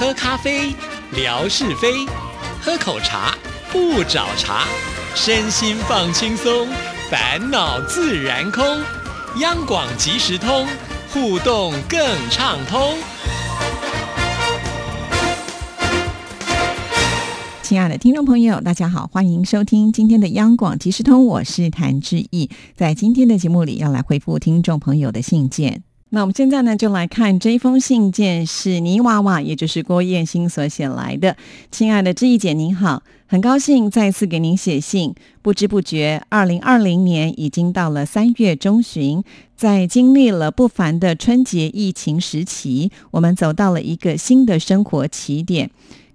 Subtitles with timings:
[0.00, 0.74] 喝咖啡，
[1.14, 2.08] 聊是非；
[2.62, 3.36] 喝口茶，
[3.70, 4.64] 不找茬。
[5.14, 6.66] 身心放轻松，
[7.10, 8.64] 烦恼自然空。
[9.40, 10.66] 央广即时通，
[11.12, 12.00] 互动更
[12.30, 12.96] 畅通。
[17.60, 22.48] 亲爱的听众朋友，大家好，欢迎收听今天的央广即时通，我是谭志毅。
[22.74, 25.82] 在今天的节目里，要来回复听众朋友的信件。
[26.12, 31.36] 那我们现在呢，就来看这一封信件，是泥娃娃，也就是郭燕新所写来的。
[31.70, 35.14] 亲爱的志毅姐，您好，很高兴再次给您写信。
[35.40, 39.22] 不知不觉，二零二零年已经到了三月中旬，
[39.54, 45.70] 在经历了不凡的春节疫情时期，我们走到了一个新的生活起点。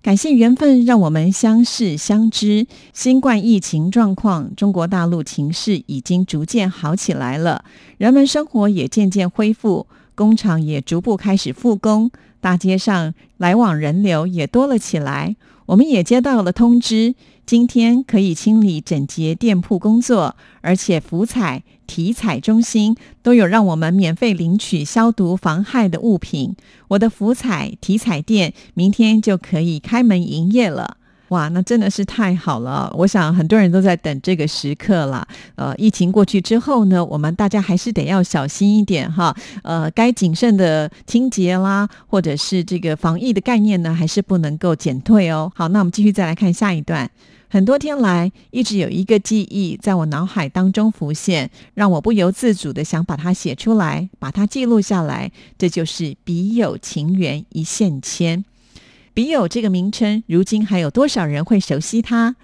[0.05, 2.67] 感谢缘分，让我们相识相知。
[2.93, 7.65] 新冠疫情状况，中国大陆情势已经逐渐好起来了，
[7.97, 15.35] 人们生活也渐渐恢复，工厂也逐步开始复工，大街上来往人流也多了起来。
[15.67, 21.63] 我们也接到了通知，今天可以清理整洁店铺工作，而且福彩。
[21.87, 26.55] 体彩中心都有让我们免费领取消毒防害的物品。
[26.87, 30.97] 我的福彩体彩店明天就可以开门营业了。
[31.35, 32.89] 哇，那真的是太好了！
[32.97, 35.27] 我想很多人都在等这个时刻了。
[35.55, 39.35] 呃，疫情过去之后呢，我们大家还是得要小心一点哈。
[39.61, 45.51] 呃，该谨慎的清洁啦，或者是这个防疫的概念呢，还是不能够减退哦。
[45.53, 47.11] 好，那我们继续再来看下一段。
[47.49, 55.29] 很多天来，一直有一个记忆在我脑海当中浮现，让我不由自主的想把它写出来，把它记录下来。
[55.57, 58.45] 这就是“笔友情缘一线牵”。
[59.15, 62.35] 笔友这个名称，如今还有多少人会熟悉它？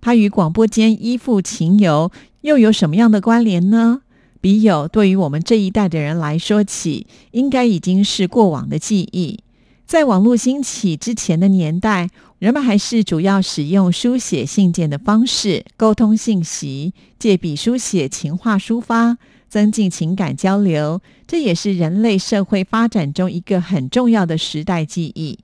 [0.00, 2.12] 它与广播间依附情游
[2.42, 4.02] 又有什么样的关联呢？
[4.40, 9.40] 笔友对于我们这一代的人来说起，应该已经是过往的记忆。
[9.86, 12.10] 在网络兴起之前的年代。
[12.38, 21.00] 人们还是主要使用书写信件的方式沟通信息，借笔书写情话抒发，增进情感交流。
[21.26, 25.40] 这也是人类社会发展中一个很重要的时代记忆。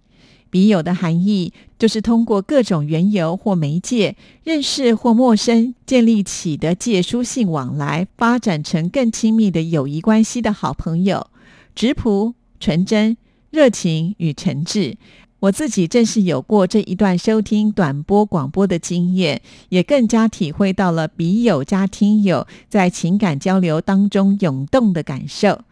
[0.54, 11.26] 笔友的含义就是通过各种缘由或媒介认识或陌生，建立起的借书信往来，发展成更亲密的友谊关系的好朋友。
[11.74, 13.16] 质朴、纯真、
[13.50, 14.94] 热情与诚挚。
[15.40, 25.62] 我自己正是有过这一段收听短波广播的经验，也更加体会到了笔友加听友在情感交流当中涌动的感受。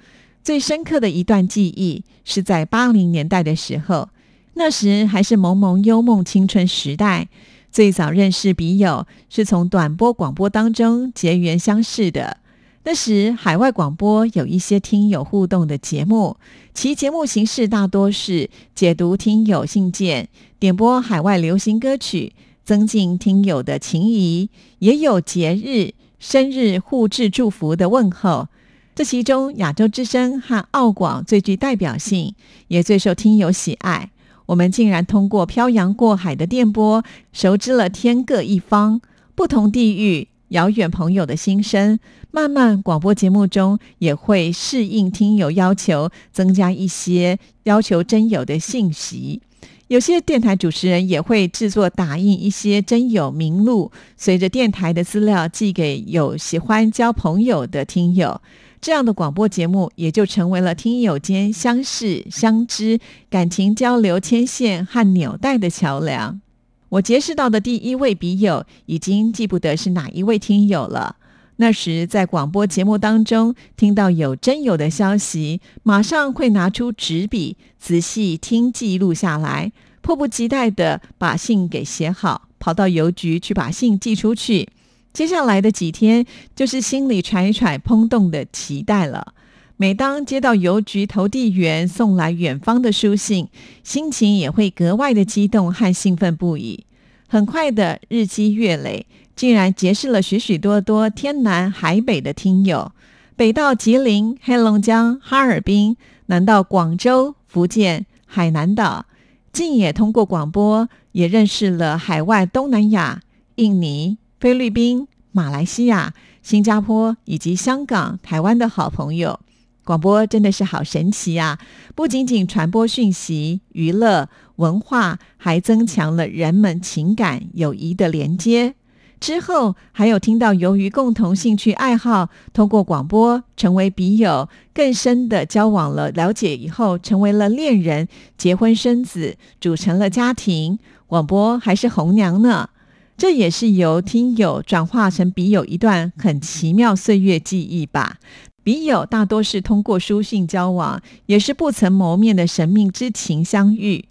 [0.43, 4.09] 最深刻的一段记忆是在八零年代的时候，
[4.55, 7.29] 那时还是萌萌幽梦青春时代，
[7.71, 12.39] 最早认识笔友是从短波广播当中结缘相识的。
[12.85, 16.37] 那时，海外广播有一些听友互动的节目，
[16.75, 22.33] 其节目形式大多是解读听友信件、点播海外流行歌曲，
[22.65, 24.49] 增进听友的情谊；
[24.81, 28.49] 也有节日、生日互致祝福的问候。
[28.95, 32.35] 这其中，亚洲之声和澳广最具代表性，
[32.69, 34.11] 也最受听友喜爱。
[34.47, 39.01] 我们竟然通过漂洋过海的电波，熟知了天各一方、
[39.35, 40.29] 不同地域。
[40.53, 41.99] 遥远朋友的心声，
[42.31, 49.41] 慢慢广播节目中也会适应听友要求，增加一些要求真友的信息。
[49.89, 58.39] 有些电台主持人也会制作打印一些真友名录，随着电台的资料寄给有喜欢交朋友的听友。
[58.83, 62.99] 这样的广播节目也就成为了听友间相识、相知、
[63.31, 66.41] 感情交流牵线和纽带的桥梁。
[66.89, 71.15] 我结识到的第一位笔友，已经记不得是哪一位听友了。
[71.57, 79.71] 那时在广播节目当中听到有真友的消息，马上会拿出纸笔仔细听记录下来，
[80.01, 84.69] 迫不及待的把信给写好，跑到邮局去把信寄出去。
[85.13, 86.25] 接下来的几天，
[86.57, 89.35] 就是心里揣揣砰动的期待了。
[89.77, 93.49] 每当接到邮局投递员送来远方的书信，
[93.83, 96.87] 心情也会格外的激动和兴奋不已。
[97.27, 102.93] 很快的日积月累，竟然结识了许许多多天南海北的听友，
[103.35, 109.07] 北到吉林、黑龙江、哈尔滨，南到广州、福建、海南岛，
[109.53, 113.23] 竟也通过广播也认识了海外东南亚、
[113.57, 119.39] 印尼、菲律宾、马来西亚、新加坡以及香港、台湾的好朋友。
[119.85, 121.61] 广播真的是好神奇呀！
[121.95, 128.75] 不仅仅传播讯息、娱乐、文化，还增强了人们情感友谊的连接。
[129.21, 140.81] 之后还有听到，由于共同兴趣爱好，通过广播成为笔友，更深的交往了，了解以后成为了恋人，结婚生子，组成了家庭。
[141.07, 142.71] 广播还是红娘呢？
[143.17, 148.19] 这也是由听友转化成笔友一段很奇妙岁月记忆吧。
[148.65, 154.05] 笔友大多是通过书信交往，也是不曾谋面的神秘之情相遇。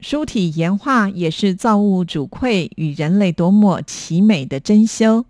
[0.00, 5.24] 书体言话也是造物主馈与人类多么奇美的珍馐。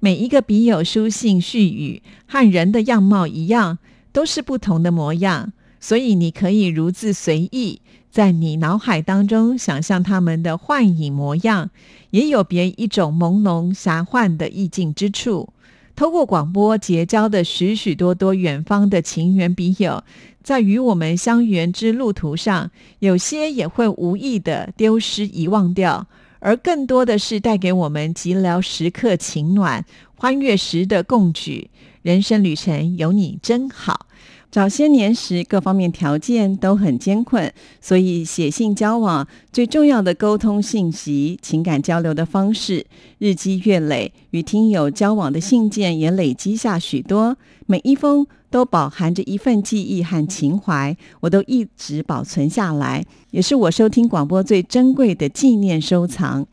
[0.00, 3.78] 每一个笔友书信絮语，和人的样貌一样，
[4.12, 5.52] 都是不同的模样。
[5.78, 7.80] 所以你可以如自随意，
[8.10, 11.70] 在你脑海当中想象他们的幻影模样，
[12.10, 15.50] 也有别一种朦胧遐幻的意境之处。
[15.94, 20.04] 透过广播结交的许许多多远方的情缘笔友，
[20.42, 26.06] 在与我们相缘之路途上，有些也会无意的丢失遗忘掉，
[26.38, 31.70] 而更多的是带给我们寂寥时刻情暖、欢悦时的共举。
[32.02, 34.05] 人生旅程有你真好。
[34.56, 42.86] 早些年时，各方面条件都很艰困，所以写信交往最重要的沟通信息、情感交流的方式，
[43.18, 47.36] 日积月累，与听友交往的信件也累积下许多，
[47.66, 56.46] 每一封都饱含着一份记忆和情怀，我都一直保存下来，也是我收听广播最珍贵的纪念收藏。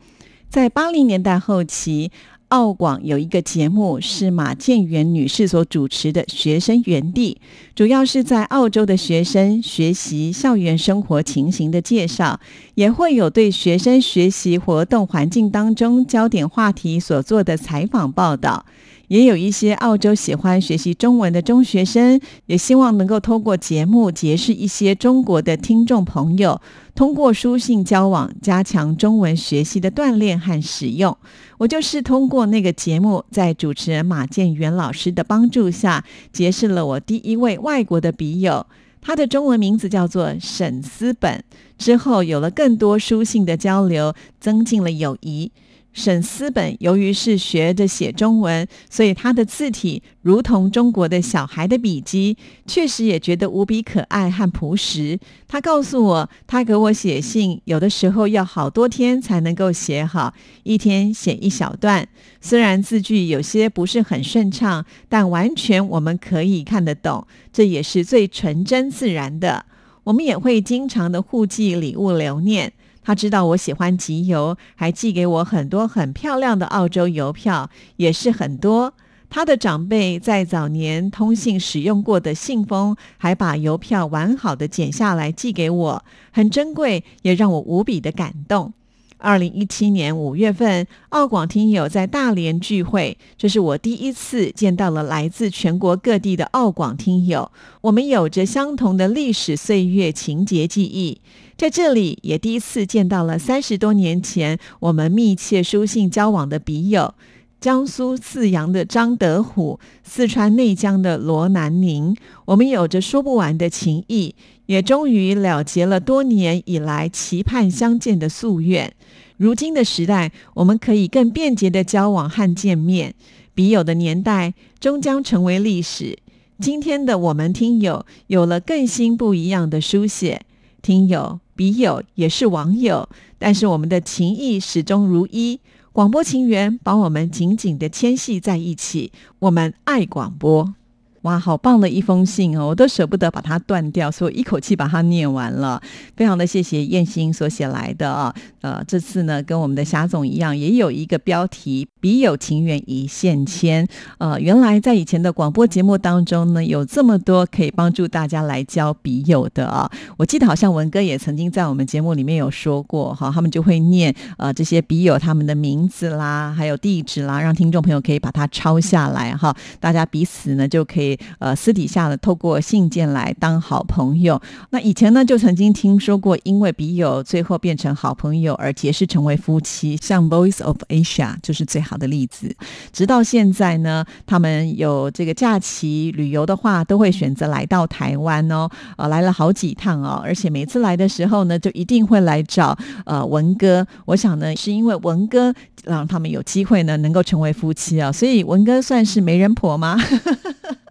[0.50, 2.10] 在八零年代后期。
[2.54, 7.36] 澳广有一个节目是马建元女士所主持的学生园地，
[7.74, 12.38] 主要是在澳洲的学生学习校园生活情形的介绍，
[12.76, 18.64] 也会有对学生学习活动环境当中焦点话题所做的采访报道。
[19.08, 26.60] 也有一些澳洲喜欢学习中文的中学生，也希望能够通过节目结识一些中国的听众朋友，
[26.94, 31.16] 通过书信交往，加强中文学习的锻炼和使用。
[31.58, 38.66] 我就是通过那个节目，在主持人马建元老师的帮助下，结识了我第一位外国的笔友，
[39.00, 41.44] 他的中文名字叫做沈思本。
[41.76, 45.50] 之后有了更多书信的交流，增进了友谊。
[45.94, 52.36] 沈思本由于是学着写中文，所以他的字体如同中国的小孩的笔迹，
[52.66, 55.18] 确实也觉得无比可爱和朴实。
[55.46, 62.06] 他告诉我，他给我写信有的时候要好多天才能够写好，一天写一小段。
[62.40, 69.64] 虽然字句有些不是很顺畅，但完全我们可以看得懂，这也是最纯真自然的。
[70.02, 72.72] 我们也会经常的互寄礼物留念。
[73.04, 78.94] 他知道我喜欢集邮，还寄给我很多很漂亮的澳洲邮票，也是很多。
[79.28, 88.72] 他的长辈在早年通信使用过的信封，还把邮票完好的剪下来寄给我，很珍贵，也让我无比的感动。
[89.18, 97.50] 二零一七年五月份，澳广听友在大连聚会，这是我第一次见到了来自全国各地的澳广听友。
[97.80, 101.20] 我们有着相同的历史岁月情节记忆，
[101.56, 107.14] 在这里也第一次见到了三十多年前我们密切书信交往的笔友，
[107.60, 112.16] 江苏泗阳的张德虎，四川内江的罗南宁。
[112.46, 114.34] 我们有着说不完的情谊，
[114.66, 118.92] 也终于了结了多年以来期盼相见的夙愿。
[119.36, 123.14] 如今的时代，我们可以更便捷的交往和见面。
[123.54, 126.18] 笔友的年代终将成为历史。
[126.60, 130.42] 今天的我们听友有了更新不一样的书写，
[130.82, 133.08] 听友、笔友也是网友，
[133.38, 135.60] 但是我们的情谊始终如一。
[135.92, 140.74] 广播情缘把我们紧紧的牵系在一起，我们爱广播。
[141.24, 145.80] 哇，好棒的一封信哦，我都舍不得把它断掉，所以一口气把它念完了。
[146.14, 153.88] 非常的谢谢燕心所写来的啊，呃，这次呢跟我们的霞总一样，也有一个标题“笔友情缘一线牵”。
[154.18, 159.90] 呃，原来在以前的广播节目当中呢，有这么多可以帮助大家来交笔友的啊。
[160.18, 171.13] 我记得好像文哥也曾经在我们节目里面有说过哈，他们就会念呃这些笔友他们的名字啦，还有地址啦，让听众朋友可以把它抄下来哈，大家彼此呢就可以。
[171.38, 174.40] 呃，私底下的透过信件来当好朋友。
[174.70, 182.54] 那以前呢，就曾经听说过，因为笔友最后变成好朋友而结识成为夫妻，像 Voice of Asia 就是最好的例子。
[182.92, 193.86] 直到现在呢，他们有这个假期旅游的话，都会选择来到台湾哦，呃，来了好几趟哦，而且每次来的时候呢，就一定会来找呃文哥。
[194.06, 195.52] 我想呢，是因为文哥
[195.84, 199.98] 让他们有机会呢，能够成为夫妻啊，所以文哥算是媒人婆吗？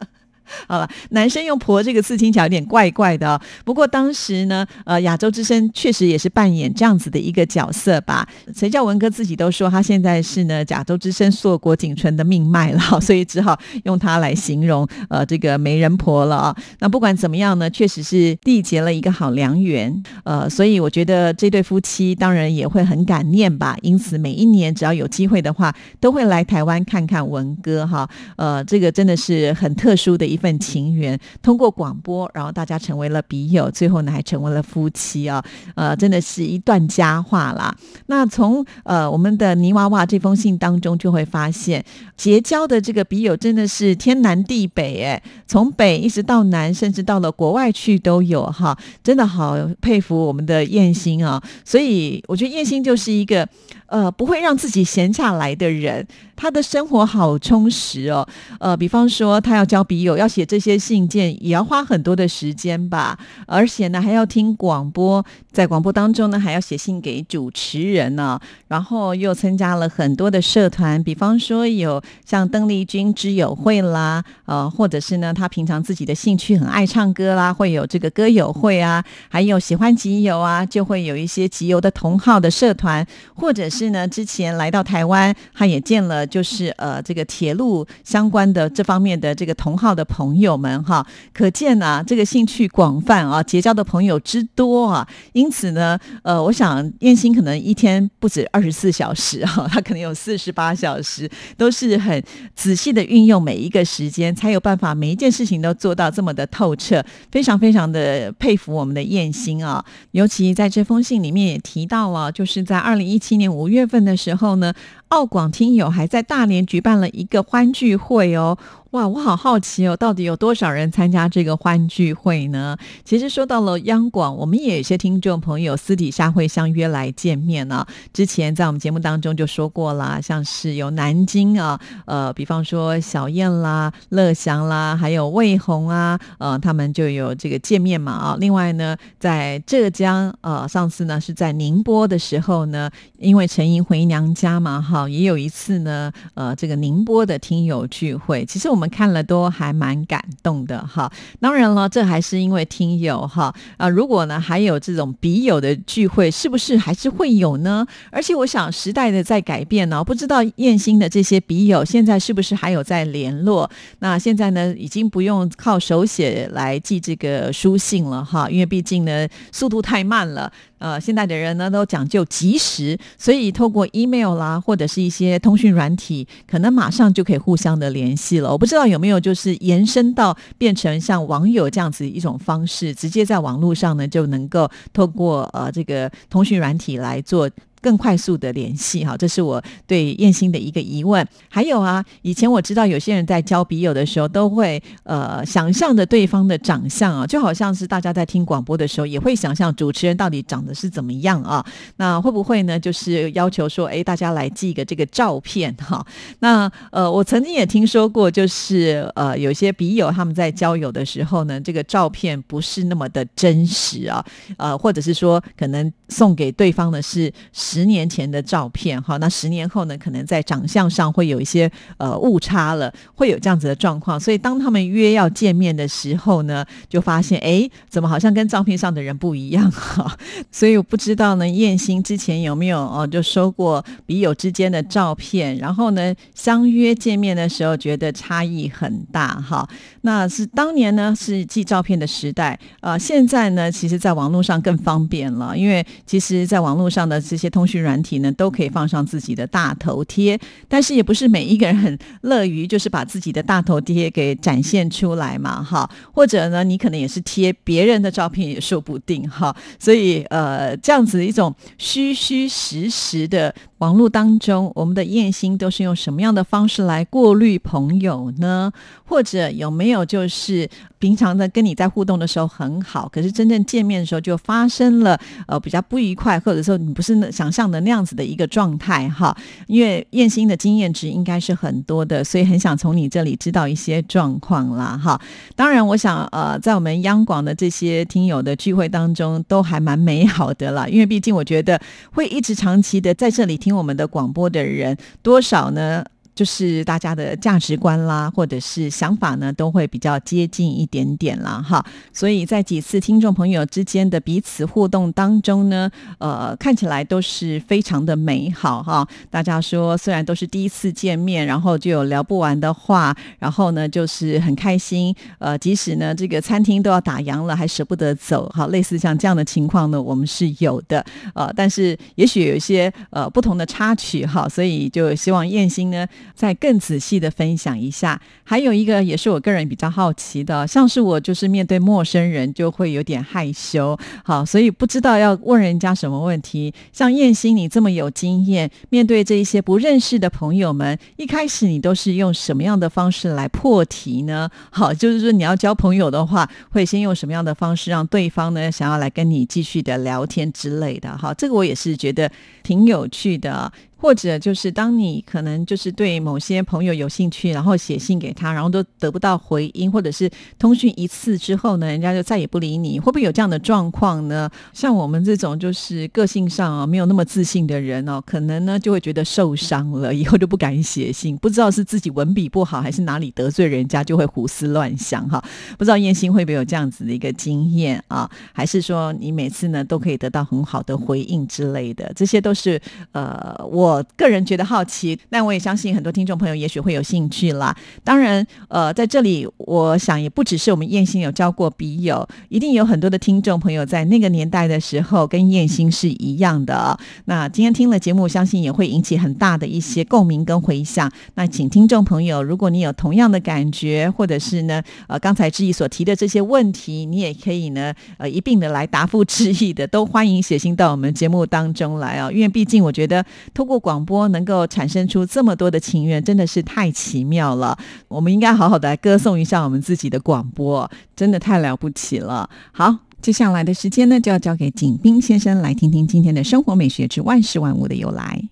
[0.67, 3.41] 好了，男生用“婆”这个字听起来有点怪怪的哦。
[3.63, 8.27] 不过当时呢，呃，亚洲之声确实也是扮演这样子的一个角色吧。
[8.55, 16.55] 谁叫文哥自己都说他现在是呢亚洲之声硕果仅存的命脉了， 所以只好用它来形容呃这个媒人婆了啊。
[16.79, 20.03] 那不管怎么样呢，确实是缔结了一个好良缘。
[20.23, 23.77] 呃，所以我觉得这对夫妻当然也会很感念吧。
[23.81, 28.07] 因此每一年只要有机会的话，都会来台湾看看文哥哈。
[28.37, 31.17] 呃，这个真的是很特殊的一份情缘。
[31.41, 35.43] 通过广播，然后大家成为了笔友，最后呢还成为了夫妻啊。
[35.75, 37.73] 呃，真的是一段佳话啦。
[38.07, 41.83] 那从呃我们的泥娃娃这封信当中就会发现，
[42.17, 48.77] 结交的这个笔友真的是天南地北哎，从北一直到南，甚至到了国外去都有哈。
[49.03, 51.41] 真的好佩服我们的燕心啊。
[51.63, 53.47] 所以我觉得燕心就是一个。
[53.93, 58.27] 呃，不会让自己闲下来的人，他的生活好充实哦。
[58.59, 63.15] 呃，比方说他要交笔友，要写这些信件，也要花很多的时间吧。
[63.45, 68.39] 而且呢，还要听广播，在广播当中呢，还要写信给主持人呢。
[68.67, 83.82] 然后又参加了很多的社团，比方说有像邓丽君之友会啦，呃，或者是呢，他平常自己的兴趣很爱唱歌啦，会有这个歌友会啊，还有喜欢集邮啊，就会有一些集邮的同好的社团，或者是。
[83.83, 102.23] 是呢，之前来到台湾，他也见了，就是呃，这个铁路相关的这方面的这个同号的朋友们哈，可见啊，这个兴趣广泛啊，结交的朋友之多啊，因此呢，呃，我想燕心可能一天不止二十四小时哈，他可能有四十八小时，都是很
[102.55, 113.73] 仔细的运用每一个时间，才有办法每一件事情都做到这么的透彻，非常非常的佩服我们的燕心啊，尤其在这封信里面也提到了，就是在二零一七年五五。
[113.73, 114.73] 月份的时候呢，
[115.13, 118.57] 澳广听友还在大连举办了一个欢聚会哦。
[118.93, 122.77] 哇，我好好奇哦，到底有多少人参加这个欢聚会呢？
[123.03, 127.83] 其实说到了央广，我们也有些听众朋友私底下会相约来见面呢。
[128.13, 138.37] 之前在我们节目当中就说过啦，像是有南京啊，呃，比方说小燕啦、乐祥啦，还有魏红啊，呃，他们就有这个见面嘛啊。
[138.39, 148.45] 另外呢，在浙江，呃，上次呢是在宁波的时候呢，因为陈莹回娘家嘛，哈，也有一次呢，呃，这个宁波的听友聚会。
[148.45, 148.89] 其实我们。
[148.93, 157.83] 看了都还蛮感动的哈，当然了，这还是因为听友哈啊，如果呢还有这种笔友的聚会，是不是还是会有呢？
[158.11, 163.67] 而且我想时代的在改变呢，不知道燕心的这些笔友现在是不是还有在联络？
[163.97, 170.51] 那现在呢，已经不用靠手写来寄这个书信了哈，因为毕竟呢速度太慢了。
[170.83, 178.51] 呃，现在的人呢都讲究及时，所以透过 email 啦，或者是一些通讯软体，可能马上就可以互相的联系了。
[178.51, 187.49] 我不知道有没有就是延伸到变成像网友这样子一种方式，直接在网络上呢就能够透过呃这个通讯软体来做。
[187.83, 191.27] 更快速的联系哈，这是我对燕心的一个疑问。
[191.49, 201.63] 还有啊，以前我知道有些人在交笔友的时候，都会呃想象着对方的长相啊，就好像是大家在听广播的时候，也会想象主持人到底长得是怎么样啊。
[201.97, 202.79] 那会不会呢？
[202.79, 206.05] 就是要求说，哎，大家来寄一个这个照片哈。
[206.39, 214.25] 那呃，我曾经也听说过，就是呃，有些笔友他们在交友的时候呢，这个照片不是那么的真实啊，
[214.55, 217.33] 呃，或者是说可能送给对方的是。
[217.73, 224.19] 十年前的照片，哈，那十年后呢，可能在长相上会有一些呃误差了，会有这样子的状况。
[224.19, 230.15] 所以当他们约要见面的时候呢，就发现，哎，怎么好像跟照片上的人不一样哈？
[230.51, 239.67] 所以我不知道呢，燕心之前有没有哦，就收过笔友之间的照片，然后呢，相约见面的时候觉得差异很大哈。
[240.01, 247.62] 那是当年呢是寄照片的时代，呃，现在呢，其实在网络上更方便了，因为其实在网络上的这些通。
[247.63, 263.55] 通讯软体呢，都可以放上自己的大头贴，但是也不是每一个人很乐于就是把自己的大头贴给展现出来嘛，哈，或者呢，你可能也是贴别人的照片也说不定，哈，所以呃，这样子一种虚虚实实的。
[263.83, 268.71] 网络当中，我们的燕心都是用什么样的方式来过滤朋友呢？
[269.03, 270.67] 或者有没有就是
[270.99, 279.35] 平常的跟你在互动的时候很好，可是真正见面的时候就发生了呃比较不愉快，或者说你不是那想象的那样子的一个状态哈？
[279.67, 285.19] 因为燕心的经验值应该是很多的，所以很想从你这里知道一些状况啦哈。
[285.57, 291.77] 当然，我想呃在我们央广的这些听友的聚会当中都还蛮美好的啦，因为毕竟我觉得
[292.13, 293.72] 会一直长期的在这里听。
[293.75, 296.05] 我们的广播的人多少呢？
[296.35, 301.85] 就是大家的价值观啦，或者是想法呢，都会比较接近一点点啦，哈。
[302.11, 309.07] 所以在几次听众朋友之间的彼此互动当中呢，呃，看起来都是非常的美好哈。
[309.29, 315.13] 大家说，虽然都是第一次见面，然后就有聊不完的话，然后呢，就是很开心。
[315.37, 321.05] 呃，即使呢这个餐厅都要打烊了，还舍不得走，哈，类似像这样的情况呢，我们是有的。
[321.35, 326.07] 呃，但是也许有一些呃不同的插曲哈，所以就希望燕心呢。
[326.35, 336.73] 再更仔细的分享一下，还有一个也是我个人比较好奇的，像是我就是面对陌生人就会有点害羞，好，所以不知道要问人家什么问题。
[336.91, 344.49] 像燕心你这么有经验，面对这一些不认识的朋友们，一开始你都是用什么样的方式来破题呢？
[344.71, 351.17] 好，就是说你要交朋友的话，会先用什么样的方式让对方呢想要来跟你继续的聊天之类的？
[351.17, 352.31] 好，这个我也是觉得
[352.63, 353.71] 挺有趣的。
[354.03, 360.29] 或者就是当你可能就是对某些朋友有兴趣，然后写信给他，然后都得不到回音，或者是
[360.59, 364.49] 通讯一次之后呢，人家就再也不理你，会不会有这样的状况呢？
[364.73, 375.41] 像我们这种就是个性上啊没有那么自信的人哦，可能呢就会觉得受伤了，以后就不敢写信，不知道是自己文笔不好，还是哪里得罪人家，就会胡思乱想哈。
[375.77, 378.29] 不知道燕心会不会有这样子的一个经验啊？
[378.51, 382.11] 还是说你每次呢都可以得到很好的回应之类的？
[382.13, 382.77] 这些都是
[383.13, 383.92] 呃我。
[383.93, 387.75] 我个人觉得好奇，但我也相信很多听众朋友也许会有兴趣啦。
[388.03, 396.97] 当然，呃，在这里，我想也不只是我们燕心有交过笔友，一定有很多的听众朋友在那个年代的时候跟燕心是一样的。
[397.25, 401.11] 那今天听了节目，相信也会引起很大的一些共鸣跟回响。
[401.35, 412.31] 那请听众朋友，如果你有同样的感觉，或者是呢，呃，刚才志毅所提的这些问题，你也可以呢，呃，一并的来答复志毅的，都欢迎写信到我们节目当中来啊。
[412.31, 413.23] 因为毕竟我觉得
[413.53, 417.77] 通过广播能够产生出这么多的情缘，真的是太奇妙了。
[418.07, 422.49] 我们应该好好的来歌颂一下我们自己的广播，真的太了不起了。
[422.71, 428.47] 好，接下来的时间呢，就要交给景斌先生来听听今天的生活美学之万事万物的由来。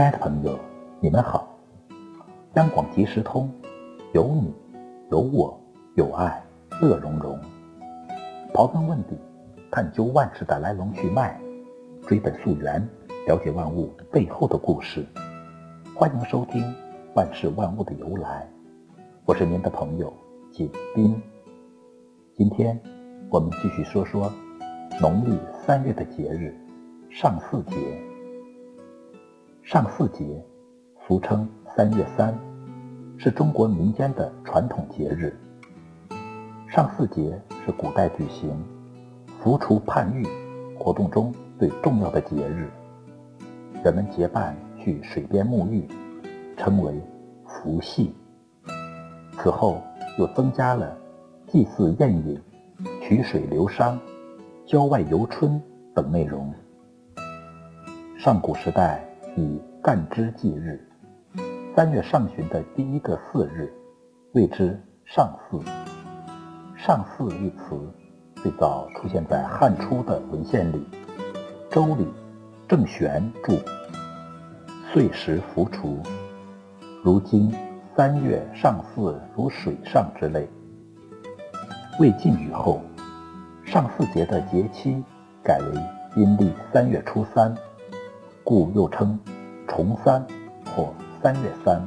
[0.00, 0.58] 亲爱的朋友，
[0.98, 1.46] 你们好！
[2.54, 3.50] 央广即时通，
[4.14, 4.50] 有你，
[5.10, 5.60] 有我，
[5.94, 6.42] 有爱，
[6.80, 7.38] 乐融融。
[8.54, 9.18] 刨根问底，
[9.70, 11.38] 探究万事的来龙去脉，
[12.06, 12.80] 追本溯源，
[13.26, 15.04] 了解万物背后的故事。
[15.94, 16.62] 欢迎收听
[17.14, 18.48] 《万事万物的由来》，
[19.26, 20.10] 我是您的朋友
[20.50, 21.14] 景斌。
[22.34, 22.80] 今天
[23.28, 24.32] 我们继续说说
[24.98, 26.58] 农历三月的节日——
[27.12, 27.76] 上巳节。
[29.70, 30.44] 上巳节，
[31.06, 32.36] 俗称三月三，
[33.16, 35.32] 是中国民间的传统节日。
[36.68, 38.50] 上巳节是古代举行
[39.38, 40.26] 伏除盼玉
[40.76, 42.68] 活动中最重要的节日，
[43.84, 45.86] 人们结伴去水边沐浴，
[46.56, 47.00] 称为
[47.46, 48.12] 伏羲。
[49.38, 49.80] 此后
[50.18, 50.98] 又增加了
[51.46, 52.36] 祭祀宴饮、
[53.00, 53.96] 取水流觞、
[54.66, 55.62] 郊外游春
[55.94, 56.52] 等内容。
[58.18, 59.06] 上古时代。
[59.36, 60.80] 以干支纪日，
[61.74, 63.72] 三月上旬的第一个巳日，
[64.32, 65.62] 谓之上巳。
[66.76, 67.78] 上巳一词
[68.36, 70.78] 最早出现在汉初的文献里，
[71.70, 72.04] 《周礼·
[72.66, 73.52] 郑玄注》
[74.92, 75.98] ：“岁时浮除，
[77.04, 77.54] 如今
[77.94, 80.48] 三月上巳如水上之类。”
[82.00, 82.80] 魏晋以后，
[83.64, 85.02] 上巳节的节期
[85.44, 87.54] 改为阴历三月初三。
[88.42, 89.18] 故又称
[89.66, 90.26] 重三
[90.64, 91.80] 或三月三。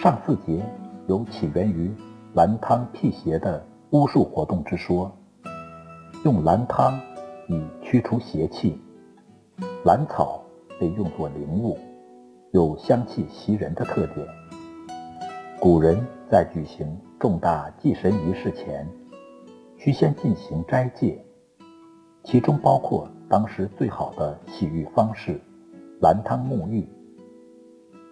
[0.00, 0.64] 上巳节
[1.06, 1.90] 有起源于
[2.34, 5.10] 兰汤辟邪的巫术活动之说，
[6.24, 6.98] 用兰汤
[7.48, 8.80] 以驱除邪气。
[9.84, 10.42] 兰草
[10.78, 11.78] 被用作灵物，
[12.52, 14.26] 有香气袭人的特点。
[15.60, 15.98] 古人
[16.30, 18.86] 在举行重大祭神仪式前，
[19.78, 21.24] 需先进行斋戒，
[22.22, 23.08] 其中包括。
[23.28, 25.40] 当时最好的洗浴方式，
[26.00, 26.88] 兰汤沐浴。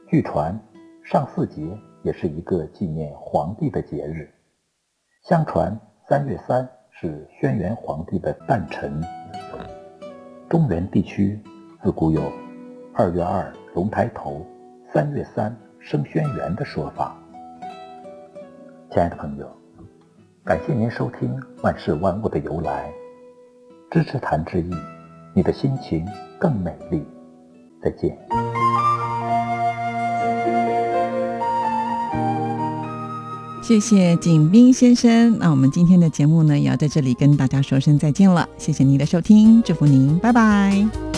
[0.09, 0.59] 据传，
[1.05, 1.62] 上巳节
[2.03, 4.29] 也是一个纪念皇帝的节日。
[5.22, 9.00] 相传三月三是轩辕皇帝的诞辰。
[10.48, 11.38] 中原地区
[11.81, 12.20] 自古有
[12.92, 14.44] “二月二龙抬头，
[14.92, 17.16] 三月三生轩辕”的说法。
[18.90, 19.48] 亲爱的朋友，
[20.44, 22.90] 感谢您收听《万事万物的由来》，
[23.92, 24.74] 支持谈之意。
[25.35, 26.07] 你的心情
[26.38, 27.03] 更美丽。
[27.83, 28.16] 再见。
[33.62, 35.38] 谢谢景斌先生。
[35.38, 38.47] 那我们今天的节目呢，也要在这里跟大家说声再见了。
[38.59, 41.13] 谢谢您的收听，祝福您，拜拜。